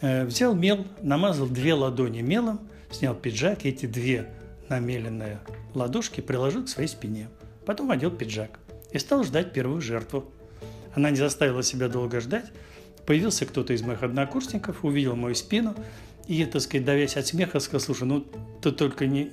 Э, 0.01 0.25
взял 0.25 0.53
мел, 0.53 0.85
намазал 1.01 1.47
две 1.47 1.73
ладони 1.73 2.21
мелом, 2.21 2.59
снял 2.91 3.15
пиджак, 3.15 3.65
и 3.65 3.69
эти 3.69 3.87
две 3.87 4.29
намеленные 4.69 5.39
ладошки 5.73 6.21
приложил 6.21 6.65
к 6.65 6.69
своей 6.69 6.87
спине. 6.87 7.29
Потом 7.65 7.89
одел 7.89 8.11
пиджак 8.11 8.59
и 8.91 8.99
стал 8.99 9.23
ждать 9.23 9.53
первую 9.53 9.81
жертву. 9.81 10.31
Она 10.93 11.09
не 11.09 11.17
заставила 11.17 11.63
себя 11.63 11.87
долго 11.87 12.21
ждать. 12.21 12.45
Появился 13.07 13.45
кто-то 13.45 13.73
из 13.73 13.81
моих 13.81 14.03
однокурсников, 14.03 14.85
увидел 14.85 15.15
мою 15.15 15.33
спину 15.33 15.75
и, 16.27 16.45
так 16.45 16.61
сказать, 16.61 16.85
давясь 16.85 17.17
от 17.17 17.27
смеха, 17.27 17.59
сказал, 17.59 17.81
слушай, 17.81 18.03
ну 18.03 18.25
ты 18.61 18.71
только 18.71 19.05
не, 19.07 19.29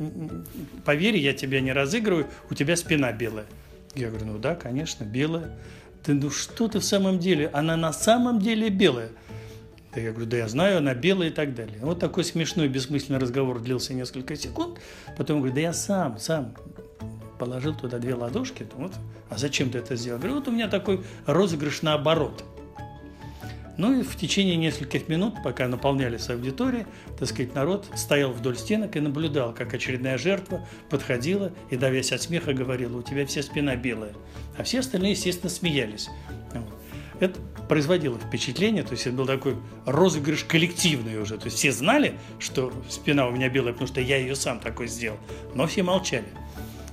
поверь, 0.85 1.17
я 1.17 1.33
тебя 1.33 1.61
не 1.61 1.73
разыгрываю, 1.73 2.27
у 2.51 2.55
тебя 2.55 2.77
спина 2.77 3.13
белая. 3.13 3.47
Я 3.95 4.09
говорю, 4.09 4.27
ну 4.27 4.39
да, 4.39 4.55
конечно, 4.55 5.05
белая. 5.05 5.51
Ты, 6.03 6.15
ну 6.15 6.31
что 6.31 6.69
ты 6.69 6.81
в 6.81 6.85
самом 6.85 7.19
деле? 7.19 7.49
Она 7.53 7.77
на 7.77 7.93
самом 7.93 8.41
деле 8.41 8.71
белая. 8.71 9.11
Да 9.95 10.01
я 10.01 10.11
говорю, 10.11 10.27
да 10.27 10.39
я 10.39 10.49
знаю, 10.49 10.79
она 10.79 10.95
белая 10.95 11.29
и 11.29 11.33
так 11.33 11.55
далее. 11.55 11.79
Вот 11.83 12.01
такой 12.01 12.25
смешной, 12.25 12.69
бессмысленный 12.69 13.21
разговор 13.21 13.61
длился 13.61 13.93
несколько 13.93 14.37
секунд. 14.37 14.79
Потом 15.19 15.39
говорю, 15.39 15.55
да 15.55 15.61
я 15.61 15.73
сам, 15.75 16.19
сам 16.19 16.55
положил 17.39 17.75
туда 17.75 17.99
две 17.99 18.15
ладошки. 18.15 18.67
Вот, 18.77 18.93
а 19.29 19.37
зачем 19.37 19.71
ты 19.71 19.79
это 19.79 19.97
сделал? 19.97 20.19
Говорю, 20.19 20.37
вот 20.37 20.49
у 20.49 20.51
меня 20.51 20.69
такой 20.69 21.05
розыгрыш 21.27 21.83
наоборот. 21.83 22.43
Ну 23.79 24.01
и 24.01 24.03
в 24.03 24.17
течение 24.17 24.57
нескольких 24.57 25.09
минут, 25.09 25.35
пока 25.43 25.67
наполнялись 25.67 26.29
аудитории, 26.29 26.87
так 27.19 27.29
сказать, 27.29 27.55
народ 27.55 27.87
стоял 27.95 28.33
вдоль 28.33 28.57
стенок 28.57 28.97
и 28.97 29.01
наблюдал, 29.01 29.55
как 29.55 29.73
очередная 29.73 30.19
жертва 30.19 30.67
подходила 30.91 31.53
и, 31.71 31.77
давясь 31.77 32.13
от 32.13 32.23
смеха, 32.23 32.53
говорила, 32.53 32.99
у 32.99 33.03
тебя 33.03 33.27
вся 33.27 33.43
спина 33.43 33.77
белая. 33.77 34.13
А 34.59 34.63
все 34.63 34.81
остальные, 34.81 35.13
естественно, 35.13 35.51
смеялись. 35.51 36.09
это 37.19 37.41
производило 37.69 38.19
впечатление, 38.19 38.83
то 38.83 38.93
есть 38.93 39.07
это 39.07 39.17
был 39.17 39.27
такой 39.27 39.57
розыгрыш 39.87 40.45
коллективный 40.45 41.19
уже, 41.19 41.39
то 41.39 41.47
есть 41.47 41.57
все 41.57 41.73
знали, 41.73 42.19
что 42.39 42.73
спина 42.91 43.27
у 43.27 43.31
меня 43.31 43.49
белая, 43.49 43.73
потому 43.73 43.89
что 43.89 44.01
я 44.01 44.19
ее 44.19 44.37
сам 44.37 44.61
такой 44.61 44.89
сделал, 44.89 45.19
но 45.55 45.67
все 45.67 45.83
молчали. 45.83 46.27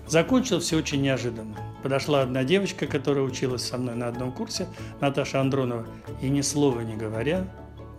Закончилось 0.09 0.63
все 0.63 0.77
очень 0.77 1.03
неожиданно. 1.03 1.55
Подошла 1.83 2.23
одна 2.23 2.43
девочка, 2.43 2.87
которая 2.87 3.23
училась 3.23 3.63
со 3.63 3.77
мной 3.77 3.93
на 3.93 4.07
одном 4.07 4.31
курсе, 4.31 4.67
Наташа 5.01 5.39
Андронова, 5.39 5.85
и 6.19 6.29
ни 6.29 6.41
слова 6.41 6.81
не 6.81 6.95
говоря, 6.95 7.47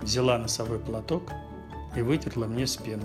взяла 0.02 0.36
носовой 0.36 0.80
платок 0.80 1.30
и 1.96 2.02
вытерла 2.02 2.46
мне 2.46 2.66
спину. 2.66 3.04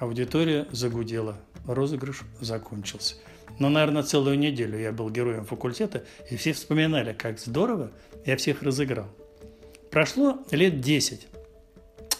Аудитория 0.00 0.66
загудела, 0.72 1.36
розыгрыш 1.64 2.22
закончился. 2.40 3.14
Но, 3.60 3.68
наверное, 3.68 4.02
целую 4.02 4.36
неделю 4.36 4.76
я 4.76 4.90
был 4.90 5.08
героем 5.08 5.44
факультета, 5.44 6.04
и 6.28 6.36
все 6.36 6.52
вспоминали, 6.52 7.12
как 7.12 7.38
здорово 7.38 7.92
я 8.26 8.36
всех 8.36 8.62
разыграл. 8.62 9.06
Прошло 9.92 10.38
лет 10.50 10.80
10, 10.80 11.28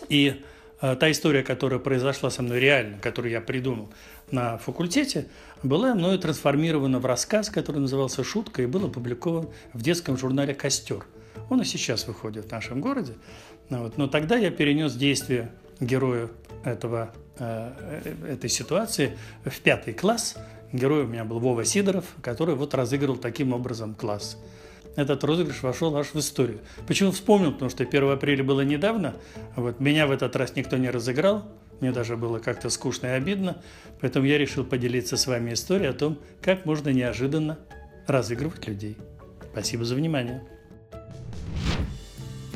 и 0.09 0.45
та 0.83 1.11
история, 1.11 1.45
которая 1.45 1.79
произошла 1.79 2.29
со 2.29 2.43
мной 2.43 2.59
реально, 2.59 2.99
которую 2.99 3.31
я 3.31 3.41
придумал 3.41 3.91
на 4.33 4.59
факультете, 4.59 5.29
была 5.63 5.95
мною 5.95 6.19
трансформирована 6.19 6.99
в 6.99 7.07
рассказ, 7.07 7.51
который 7.51 7.81
назывался 7.81 8.25
«Шутка» 8.25 8.63
и 8.63 8.67
был 8.67 8.87
опубликован 8.87 9.49
в 9.73 9.81
детском 9.81 10.19
журнале 10.19 10.55
«Костер». 10.55 11.07
Он 11.51 11.61
и 11.61 11.65
сейчас 11.65 12.09
выходит 12.09 12.47
в 12.47 12.51
нашем 12.51 12.81
городе. 12.81 13.15
Ну 13.69 13.85
вот. 13.85 13.97
Но 13.97 14.09
тогда 14.09 14.37
я 14.37 14.51
перенес 14.51 14.95
действие 14.95 15.53
героя 15.81 16.29
этого, 16.65 17.15
э, 17.39 18.15
этой 18.29 18.51
ситуации 18.51 19.17
в 19.45 19.61
пятый 19.61 19.95
класс. 19.95 20.37
Герой 20.73 21.05
у 21.05 21.07
меня 21.07 21.25
был 21.25 21.39
Вова 21.39 21.65
Сидоров, 21.65 22.07
который 22.23 22.55
вот 22.55 22.75
разыграл 22.75 23.17
таким 23.17 23.53
образом 23.53 23.95
класс. 23.95 24.37
Этот 24.95 25.25
розыгрыш 25.25 25.63
вошел 25.63 25.97
аж 25.97 26.09
в 26.09 26.19
историю. 26.19 26.61
Почему 26.87 27.13
вспомнил? 27.13 27.53
Потому 27.53 27.71
что 27.71 27.85
1 27.85 28.11
апреля 28.11 28.45
было 28.45 28.61
недавно. 28.61 29.15
Вот 29.57 29.81
меня 29.81 30.07
в 30.07 30.11
этот 30.11 30.37
раз 30.37 30.55
никто 30.55 30.77
не 30.77 30.91
разыграл. 30.91 31.45
Мне 31.81 31.93
даже 31.93 32.17
было 32.17 32.39
как-то 32.39 32.69
скучно 32.69 33.07
и 33.07 33.11
обидно. 33.11 33.63
Поэтому 34.01 34.27
я 34.27 34.39
решил 34.39 34.65
поделиться 34.65 35.17
с 35.17 35.27
вами 35.27 35.55
историей 35.55 35.89
о 35.89 35.95
том, 35.95 36.19
как 36.43 36.67
можно 36.67 36.91
неожиданно 36.91 37.59
разыгрывать 38.07 38.67
людей. 38.67 38.97
Спасибо 39.53 39.85
за 39.85 39.95
внимание. 39.95 40.43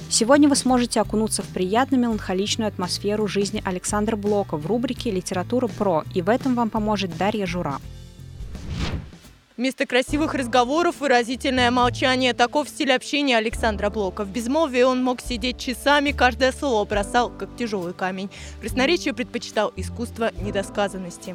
Сегодня 0.09 0.49
вы 0.49 0.57
сможете 0.57 1.01
окунуться 1.01 1.43
в 1.43 1.49
приятную 1.49 2.01
меланхоличную 2.03 2.69
атмосферу 2.69 3.27
жизни 3.27 3.63
Александра 3.65 4.17
Блока 4.17 4.57
в 4.57 4.67
рубрике 4.67 5.11
«Литература 5.11 5.67
про», 5.67 6.05
и 6.15 6.23
в 6.23 6.29
этом 6.29 6.55
вам 6.55 6.71
поможет 6.71 7.17
Дарья 7.17 7.45
Жура. 7.45 7.81
Вместо 9.57 9.87
красивых 9.87 10.35
разговоров 10.35 11.01
выразительное 11.01 11.71
молчание. 11.71 12.35
Таков 12.35 12.69
стиль 12.69 12.93
общения 12.93 13.39
Александра 13.39 13.89
Блока. 13.89 14.25
В 14.25 14.29
безмолвии 14.29 14.83
он 14.83 15.03
мог 15.03 15.23
сидеть 15.23 15.59
часами, 15.59 16.11
каждое 16.11 16.53
слово 16.53 16.85
бросал, 16.85 17.31
как 17.31 17.57
тяжелый 17.57 17.95
камень. 17.95 18.29
Красноречие 18.61 19.15
предпочитал 19.15 19.73
искусство 19.75 20.31
недосказанности. 20.43 21.35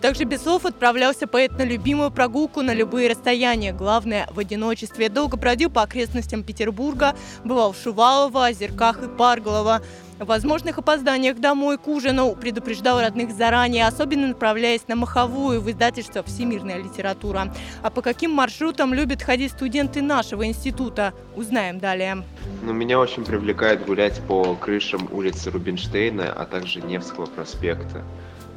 Также 0.00 0.24
без 0.24 0.42
слов 0.42 0.64
отправлялся 0.66 1.26
поэт 1.26 1.52
на 1.58 1.62
любимую 1.62 2.10
прогулку 2.10 2.62
на 2.62 2.74
любые 2.74 3.08
расстояния. 3.08 3.72
Главное, 3.72 4.28
в 4.32 4.40
одиночестве. 4.40 5.08
Долго 5.08 5.36
бродил 5.36 5.70
по 5.70 5.82
окрестностям 5.82 6.42
Петербурга, 6.42 7.14
бывал 7.44 7.72
в 7.72 7.76
Шувалово, 7.76 8.48
Озерках 8.48 9.02
и 9.04 9.08
Парголово. 9.08 9.82
О 10.18 10.24
возможных 10.24 10.78
опозданиях 10.78 11.38
домой 11.38 11.76
к 11.78 11.86
ужину 11.88 12.34
предупреждал 12.34 13.00
родных 13.00 13.32
заранее, 13.32 13.86
особенно 13.86 14.28
направляясь 14.28 14.88
на 14.88 14.96
Маховую 14.96 15.60
в 15.60 15.70
издательство 15.70 16.22
«Всемирная 16.22 16.78
литература». 16.78 17.54
А 17.82 17.90
по 17.90 18.02
каким 18.02 18.30
маршрутам 18.30 18.94
любят 18.94 19.22
ходить 19.22 19.52
студенты 19.52 20.00
нашего 20.00 20.46
института, 20.46 21.12
узнаем 21.34 21.78
далее. 21.78 22.24
Ну, 22.62 22.72
меня 22.72 22.98
очень 22.98 23.24
привлекает 23.24 23.84
гулять 23.84 24.20
по 24.26 24.54
крышам 24.54 25.08
улицы 25.12 25.50
Рубинштейна, 25.50 26.32
а 26.32 26.46
также 26.46 26.80
Невского 26.80 27.26
проспекта 27.26 28.02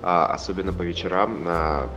а 0.02 0.28
особенно 0.34 0.74
по 0.74 0.82
вечерам, 0.82 1.44
на 1.44 1.88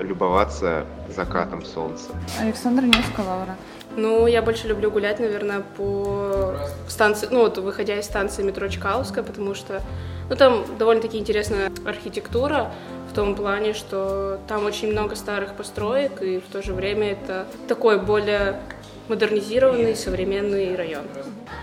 любоваться 0.00 0.86
закатом 1.08 1.64
солнца. 1.64 2.10
Александр 2.38 2.84
Невская, 2.84 3.26
Лаура. 3.26 3.56
Ну, 3.96 4.26
я 4.26 4.42
больше 4.42 4.68
люблю 4.68 4.90
гулять, 4.90 5.18
наверное, 5.18 5.62
по 5.76 6.54
станции, 6.88 7.28
ну, 7.30 7.40
вот 7.40 7.58
выходя 7.58 7.98
из 7.98 8.04
станции 8.04 8.42
метро 8.42 8.68
Чкаловская, 8.68 9.24
потому 9.24 9.54
что, 9.54 9.82
ну, 10.28 10.36
там 10.36 10.64
довольно-таки 10.78 11.18
интересная 11.18 11.70
архитектура 11.84 12.70
в 13.10 13.14
том 13.14 13.34
плане, 13.34 13.74
что 13.74 14.38
там 14.46 14.64
очень 14.64 14.92
много 14.92 15.16
старых 15.16 15.54
построек, 15.54 16.22
и 16.22 16.38
в 16.38 16.52
то 16.52 16.62
же 16.62 16.72
время 16.72 17.12
это 17.12 17.46
такой 17.66 17.98
более 17.98 18.60
модернизированный 19.08 19.96
современный 19.96 20.76
район. 20.76 21.02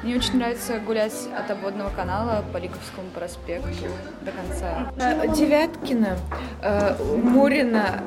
Мне 0.04 0.18
очень 0.18 0.38
нравится 0.38 0.80
гулять 0.86 1.14
от 1.34 1.50
обводного 1.50 1.90
канала 1.90 2.44
по 2.52 2.58
Лиговскому 2.58 3.08
проспекту 3.16 3.70
до 4.22 4.32
конца. 4.32 5.34
Девяткина, 5.34 6.18
э, 6.62 6.96
Мурина, 7.02 8.04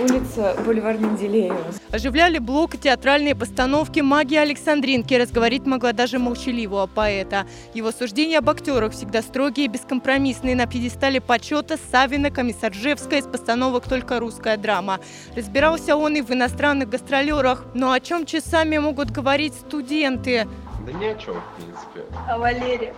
улица 0.00 0.56
Бульвар 0.64 0.98
Менделеева. 0.98 1.58
Оживляли 1.90 2.38
блок 2.38 2.76
театральные 2.76 3.34
постановки 3.34 4.00
«Магия 4.00 4.40
Александринки». 4.40 5.14
Разговорить 5.14 5.66
могла 5.66 5.92
даже 5.92 6.18
молчаливого 6.18 6.86
поэта. 6.86 7.46
Его 7.74 7.92
суждения 7.92 8.38
об 8.38 8.48
актерах 8.48 8.92
всегда 8.92 9.22
строгие 9.22 9.66
и 9.66 9.68
бескомпромиссные. 9.68 10.56
На 10.56 10.66
пьедестале 10.66 11.20
почета 11.20 11.78
Савина, 11.90 12.30
Комиссаржевская, 12.30 13.20
из 13.20 13.26
постановок 13.26 13.88
только 13.88 14.18
русская 14.18 14.56
драма. 14.56 15.00
Разбирался 15.36 15.96
он 15.96 16.16
и 16.16 16.22
в 16.22 16.30
иностранных 16.30 16.88
гастролерах. 16.88 17.64
Но 17.74 17.92
о 17.92 18.00
чем 18.00 18.26
часами 18.26 18.78
могут 18.78 19.10
говорить 19.10 19.54
студенты? 19.54 20.46
Да 20.86 20.92
ни 20.92 21.06
о 21.06 21.14
чем, 21.16 21.34
в 21.34 21.56
принципе. 21.56 22.16
О 22.28 22.38
Валере. 22.38 22.94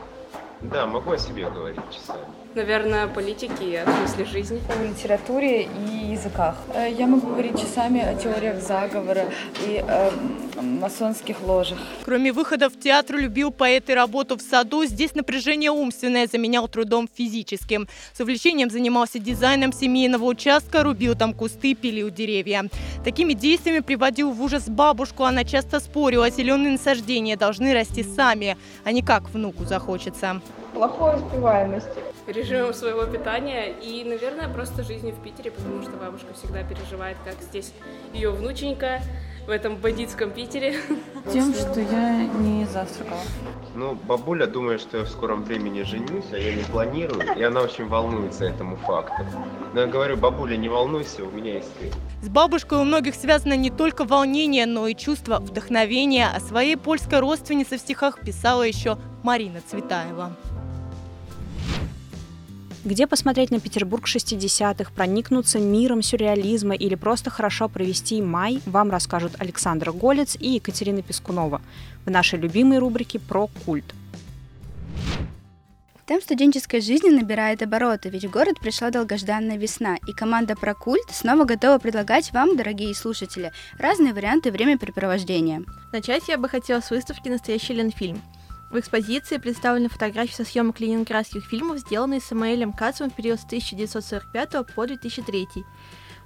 Да, 0.62 0.86
могу 0.86 1.12
о 1.12 1.18
себе 1.18 1.50
говорить 1.50 1.80
часами. 1.90 2.24
Наверное, 2.54 3.04
о 3.04 3.08
политике 3.08 3.64
и 3.64 3.76
о 3.76 3.86
смысле 3.86 4.24
жизни. 4.26 4.60
О 4.68 4.84
литературе 4.84 5.62
и 5.62 6.12
языках. 6.12 6.56
Э, 6.74 6.88
я 6.90 7.06
могу 7.06 7.28
говорить 7.28 7.58
часами 7.58 8.00
о 8.00 8.14
теориях 8.14 8.60
заговора 8.60 9.24
и 9.66 9.78
о 9.78 10.12
масонских 10.60 11.40
ложах. 11.42 11.78
Кроме 12.04 12.30
выхода 12.30 12.68
в 12.68 12.78
театр, 12.78 13.16
любил 13.16 13.50
поэт 13.50 13.88
и 13.88 13.94
работу 13.94 14.36
в 14.36 14.42
саду. 14.42 14.84
Здесь 14.84 15.14
напряжение 15.14 15.70
умственное 15.70 16.26
заменял 16.26 16.68
трудом 16.68 17.08
физическим. 17.12 17.88
С 18.12 18.20
увлечением 18.20 18.70
занимался 18.70 19.18
дизайном 19.18 19.72
семейного 19.72 20.24
участка, 20.24 20.82
рубил 20.82 21.16
там 21.16 21.32
кусты, 21.32 21.74
пилил 21.74 22.10
деревья. 22.10 22.68
Такими 23.02 23.32
действиями 23.32 23.80
приводил 23.80 24.30
в 24.30 24.42
ужас 24.42 24.68
бабушку. 24.68 25.24
Она 25.24 25.44
часто 25.44 25.80
спорила, 25.80 26.28
зеленые 26.30 26.72
насаждения 26.72 27.36
должны 27.36 27.72
расти 27.72 28.04
сами, 28.04 28.58
а 28.84 28.92
не 28.92 29.02
как 29.02 29.30
внуку 29.30 29.64
захочется 29.64 30.42
плохой 30.72 31.16
успеваемости. 31.16 32.00
Режимом 32.26 32.72
своего 32.74 33.04
питания 33.04 33.72
и, 33.72 34.04
наверное, 34.04 34.48
просто 34.48 34.82
жизнью 34.82 35.14
в 35.14 35.22
Питере, 35.22 35.50
потому 35.50 35.82
что 35.82 35.92
бабушка 35.92 36.34
всегда 36.34 36.62
переживает, 36.62 37.16
как 37.24 37.34
здесь 37.42 37.72
ее 38.12 38.30
внученька 38.30 39.00
в 39.46 39.50
этом 39.50 39.76
бандитском 39.76 40.30
Питере. 40.30 40.76
Тем, 41.32 41.52
что 41.52 41.80
я 41.80 42.26
не 42.26 42.64
завтракала. 42.66 43.20
Ну, 43.74 43.94
бабуля 43.94 44.46
думает, 44.46 44.80
что 44.80 44.98
я 44.98 45.04
в 45.04 45.08
скором 45.08 45.42
времени 45.42 45.82
женюсь, 45.82 46.26
а 46.32 46.36
я 46.36 46.54
не 46.54 46.62
планирую, 46.62 47.36
и 47.36 47.42
она 47.42 47.62
очень 47.62 47.88
волнуется 47.88 48.44
этому 48.44 48.76
факту. 48.76 49.24
Но 49.74 49.80
я 49.80 49.86
говорю, 49.86 50.16
бабуля, 50.16 50.56
не 50.56 50.68
волнуйся, 50.68 51.24
у 51.24 51.30
меня 51.30 51.54
есть 51.54 51.72
ты. 51.78 51.90
С 52.22 52.28
бабушкой 52.28 52.78
у 52.78 52.84
многих 52.84 53.14
связано 53.14 53.56
не 53.56 53.70
только 53.70 54.04
волнение, 54.04 54.66
но 54.66 54.86
и 54.86 54.94
чувство 54.94 55.38
вдохновения. 55.38 56.28
О 56.28 56.38
своей 56.38 56.76
польской 56.76 57.18
родственнице 57.18 57.78
в 57.78 57.80
стихах 57.80 58.20
писала 58.20 58.62
еще 58.62 58.96
Марина 59.22 59.60
Цветаева 59.60 60.36
где 62.84 63.06
посмотреть 63.06 63.50
на 63.50 63.60
Петербург 63.60 64.06
60-х, 64.06 64.92
проникнуться 64.94 65.58
миром 65.58 66.02
сюрреализма 66.02 66.74
или 66.74 66.94
просто 66.94 67.30
хорошо 67.30 67.68
провести 67.68 68.20
май, 68.20 68.60
вам 68.66 68.90
расскажут 68.90 69.34
Александр 69.38 69.92
Голец 69.92 70.36
и 70.38 70.50
Екатерина 70.54 71.02
Пескунова 71.02 71.60
в 72.04 72.10
нашей 72.10 72.38
любимой 72.38 72.78
рубрике 72.78 73.20
«Про 73.20 73.48
культ». 73.64 73.94
Темп 76.04 76.24
студенческой 76.24 76.80
жизни 76.80 77.10
набирает 77.10 77.62
обороты, 77.62 78.08
ведь 78.08 78.24
в 78.24 78.30
город 78.30 78.58
пришла 78.60 78.90
долгожданная 78.90 79.56
весна, 79.56 79.96
и 80.08 80.12
команда 80.12 80.56
«Прокульт» 80.56 81.08
снова 81.12 81.44
готова 81.44 81.78
предлагать 81.78 82.32
вам, 82.32 82.56
дорогие 82.56 82.92
слушатели, 82.94 83.52
разные 83.78 84.12
варианты 84.12 84.50
времяпрепровождения. 84.50 85.62
Начать 85.92 86.26
я 86.26 86.36
бы 86.36 86.48
хотела 86.48 86.80
с 86.80 86.90
выставки 86.90 87.28
«Настоящий 87.28 87.74
Ленфильм». 87.74 88.20
В 88.72 88.78
экспозиции 88.78 89.36
представлены 89.36 89.90
фотографии 89.90 90.32
со 90.32 90.46
съемок 90.46 90.80
ленинградских 90.80 91.44
фильмов, 91.44 91.80
сделанные 91.80 92.22
Самуэлем 92.22 92.72
Кацевым 92.72 93.10
в 93.10 93.14
период 93.14 93.38
с 93.38 93.44
1945 93.44 94.74
по 94.74 94.86
2003. 94.86 95.46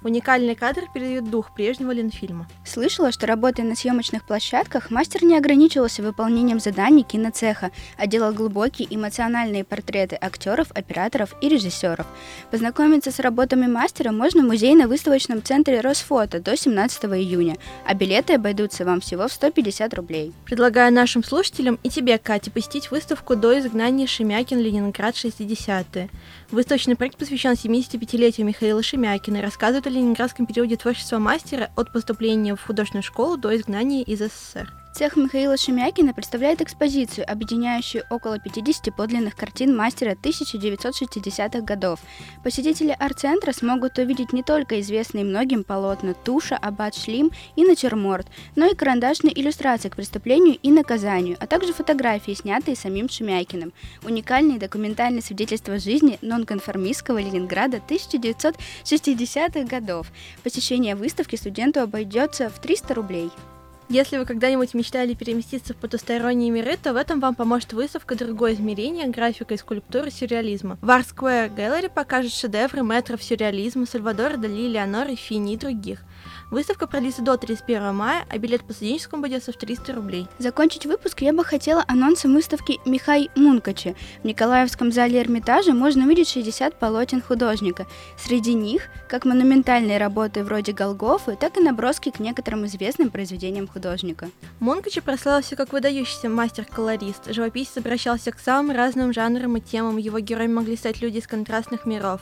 Уникальный 0.03 0.55
кадр 0.55 0.83
передает 0.93 1.29
дух 1.29 1.53
прежнего 1.53 1.91
Ленфильма. 1.91 2.47
Слышала, 2.65 3.11
что 3.11 3.25
работая 3.27 3.65
на 3.65 3.75
съемочных 3.75 4.25
площадках, 4.25 4.91
мастер 4.91 5.23
не 5.23 5.37
ограничивался 5.37 6.03
выполнением 6.03 6.59
заданий 6.59 7.03
киноцеха, 7.03 7.71
а 7.97 8.07
делал 8.07 8.31
глубокие 8.31 8.87
эмоциональные 8.93 9.63
портреты 9.63 10.17
актеров, 10.19 10.67
операторов 10.71 11.35
и 11.41 11.49
режиссеров. 11.49 12.05
Познакомиться 12.51 13.11
с 13.11 13.19
работами 13.19 13.67
мастера 13.67 14.11
можно 14.11 14.43
в 14.43 14.45
музейно-выставочном 14.45 15.41
центре 15.43 15.81
Росфото 15.81 16.39
до 16.39 16.55
17 16.55 17.05
июня, 17.05 17.57
а 17.85 17.93
билеты 17.93 18.35
обойдутся 18.35 18.85
вам 18.85 19.01
всего 19.01 19.27
в 19.27 19.33
150 19.33 19.93
рублей. 19.95 20.33
Предлагаю 20.45 20.93
нашим 20.93 21.23
слушателям 21.23 21.79
и 21.83 21.89
тебе, 21.89 22.17
Катя, 22.17 22.51
посетить 22.51 22.91
выставку 22.91 23.35
до 23.35 23.59
изгнания 23.59 24.07
Шемякин 24.07 24.59
Ленинград 24.59 25.15
60-е. 25.15 26.09
Выставочный 26.49 26.95
проект 26.95 27.17
посвящен 27.17 27.53
75-летию 27.53 28.47
Михаила 28.47 28.81
Шемякина 28.81 29.37
и 29.37 29.41
рассказывает 29.41 29.85
о 29.85 29.89
ленинградском 29.89 30.45
периоде 30.45 30.77
творчества 30.77 31.19
мастера 31.19 31.71
от 31.75 31.91
поступления 31.91 32.55
в 32.55 32.61
художественную 32.63 33.03
школу 33.03 33.35
до 33.35 33.53
изгнания 33.55 34.01
из 34.01 34.19
СССР. 34.19 34.71
Цех 34.97 35.15
Михаила 35.15 35.57
Шемякина 35.57 36.11
представляет 36.11 36.59
экспозицию, 36.59 37.31
объединяющую 37.31 38.03
около 38.09 38.39
50 38.39 38.95
подлинных 38.95 39.35
картин 39.35 39.77
мастера 39.77 40.15
1960-х 40.15 41.61
годов. 41.61 41.99
Посетители 42.43 42.95
арт-центра 42.97 43.51
смогут 43.51 43.99
увидеть 43.99 44.33
не 44.33 44.41
только 44.41 44.79
известные 44.79 45.23
многим 45.23 45.63
полотна 45.63 46.15
Туша, 46.15 46.57
Аббат 46.57 46.95
Шлим 46.95 47.29
и 47.55 47.63
Натюрморт, 47.63 48.25
но 48.55 48.65
и 48.65 48.73
карандашные 48.73 49.39
иллюстрации 49.39 49.89
к 49.89 49.97
преступлению 49.97 50.57
и 50.63 50.71
наказанию, 50.71 51.37
а 51.39 51.45
также 51.45 51.73
фотографии, 51.73 52.31
снятые 52.31 52.75
самим 52.75 53.07
Шемякиным. 53.07 53.73
Уникальные 54.03 54.57
документальные 54.57 55.21
свидетельства 55.21 55.77
жизни 55.77 56.17
нонконформистского 56.23 57.19
Ленинграда 57.19 57.83
1960-х 57.87 59.61
годов. 59.65 60.07
Посещение 60.41 60.95
выставки 60.95 61.35
студенту 61.35 61.81
обойдется 61.81 62.49
в 62.49 62.59
300 62.59 62.95
рублей. 62.95 63.29
Если 63.89 64.17
вы 64.17 64.25
когда-нибудь 64.25 64.73
мечтали 64.73 65.13
переместиться 65.13 65.73
в 65.73 65.77
потусторонние 65.77 66.51
миры, 66.51 66.75
то 66.75 66.91
в 66.91 66.97
этом 66.97 67.21
вам 67.21 67.35
поможет 67.35 67.71
выставка 67.71 68.15
«Другое 68.15 68.53
измерение. 68.53 69.07
Графика 69.07 69.53
и 69.53 69.57
скульптура 69.57 70.09
сюрреализма». 70.09 70.77
В 70.81 70.89
Art 70.89 71.05
Square 71.15 71.55
Gallery 71.55 71.89
покажут 71.89 72.33
шедевры 72.33 72.83
метров 72.83 73.23
сюрреализма 73.23 73.85
Сальвадора 73.85 74.35
Дали, 74.35 74.67
Леонора 74.67 75.15
Фини 75.15 75.53
и 75.53 75.57
других. 75.57 76.01
Выставка 76.49 76.87
продлится 76.87 77.21
до 77.21 77.35
31 77.35 77.93
мая, 77.93 78.25
а 78.29 78.37
билет 78.37 78.63
по 78.63 78.71
студенческому 78.71 79.19
обойдется 79.19 79.51
в 79.51 79.57
300 79.57 79.93
рублей. 79.93 80.27
Закончить 80.39 80.85
выпуск 80.85 81.21
я 81.21 81.33
бы 81.33 81.43
хотела 81.43 81.83
анонсом 81.87 82.33
выставки 82.33 82.79
Михай 82.85 83.29
Мункачи. 83.35 83.95
В 84.23 84.25
Николаевском 84.25 84.93
зале 84.93 85.21
Эрмитажа 85.21 85.73
можно 85.73 86.05
увидеть 86.05 86.29
60 86.29 86.79
полотен 86.79 87.21
художника. 87.21 87.85
Среди 88.17 88.53
них 88.53 88.83
как 89.09 89.25
монументальные 89.25 89.97
работы 89.97 90.43
вроде 90.43 90.71
Голгофы, 90.71 91.35
так 91.35 91.57
и 91.57 91.59
наброски 91.59 92.11
к 92.11 92.19
некоторым 92.19 92.65
известным 92.65 93.09
произведениям 93.09 93.67
художника. 93.67 94.29
Мункачи 94.59 95.01
прославился 95.01 95.57
как 95.57 95.73
выдающийся 95.73 96.29
мастер-колорист. 96.29 97.33
Живописец 97.33 97.75
обращался 97.77 98.31
к 98.31 98.39
самым 98.39 98.73
разным 98.73 99.11
жанрам 99.11 99.57
и 99.57 99.61
темам. 99.61 99.97
Его 99.97 100.19
героями 100.19 100.53
могли 100.53 100.77
стать 100.77 101.01
люди 101.01 101.17
из 101.17 101.27
контрастных 101.27 101.85
миров, 101.85 102.21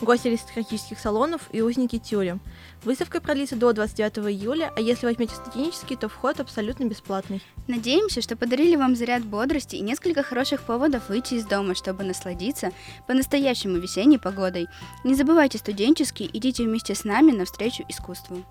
гости 0.00 0.28
аристократических 0.28 0.98
салонов 0.98 1.42
и 1.52 1.62
узники 1.62 1.98
тюрем. 1.98 2.40
Выставка 2.84 3.20
продлится 3.20 3.56
до 3.56 3.72
29 3.72 4.30
июля, 4.30 4.72
а 4.76 4.80
если 4.80 5.06
возьмете 5.06 5.34
студенческий, 5.34 5.96
то 5.96 6.08
вход 6.08 6.40
абсолютно 6.40 6.84
бесплатный. 6.84 7.42
Надеемся, 7.68 8.20
что 8.20 8.36
подарили 8.36 8.76
вам 8.76 8.96
заряд 8.96 9.24
бодрости 9.24 9.76
и 9.76 9.80
несколько 9.80 10.22
хороших 10.22 10.62
поводов 10.62 11.08
выйти 11.08 11.34
из 11.34 11.46
дома, 11.46 11.74
чтобы 11.74 12.04
насладиться 12.04 12.72
по-настоящему 13.06 13.78
весенней 13.78 14.18
погодой. 14.18 14.66
Не 15.04 15.14
забывайте 15.14 15.58
студенческий, 15.58 16.28
идите 16.32 16.64
вместе 16.64 16.94
с 16.94 17.04
нами 17.04 17.32
навстречу 17.32 17.84
искусству. 17.88 18.44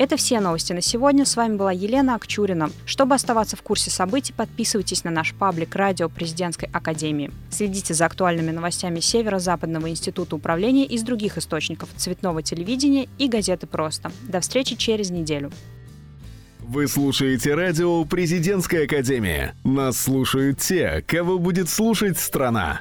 Это 0.00 0.16
все 0.16 0.40
новости 0.40 0.72
на 0.72 0.80
сегодня. 0.80 1.26
С 1.26 1.36
вами 1.36 1.56
была 1.56 1.72
Елена 1.72 2.14
Акчурина. 2.14 2.70
Чтобы 2.86 3.14
оставаться 3.14 3.54
в 3.54 3.60
курсе 3.60 3.90
событий, 3.90 4.32
подписывайтесь 4.32 5.04
на 5.04 5.10
наш 5.10 5.34
паблик 5.34 5.76
«Радио 5.76 6.08
Президентской 6.08 6.70
Академии». 6.72 7.30
Следите 7.50 7.92
за 7.92 8.06
актуальными 8.06 8.50
новостями 8.50 9.00
Северо-Западного 9.00 9.90
института 9.90 10.36
управления 10.36 10.86
из 10.86 11.02
других 11.02 11.36
источников 11.36 11.90
цветного 11.98 12.42
телевидения 12.42 13.08
и 13.18 13.28
газеты 13.28 13.66
«Просто». 13.66 14.10
До 14.22 14.40
встречи 14.40 14.74
через 14.74 15.10
неделю. 15.10 15.52
Вы 16.60 16.88
слушаете 16.88 17.54
радио 17.54 18.02
«Президентская 18.06 18.84
академия». 18.84 19.54
Нас 19.64 20.00
слушают 20.00 20.60
те, 20.60 21.04
кого 21.06 21.38
будет 21.38 21.68
слушать 21.68 22.18
страна. 22.18 22.80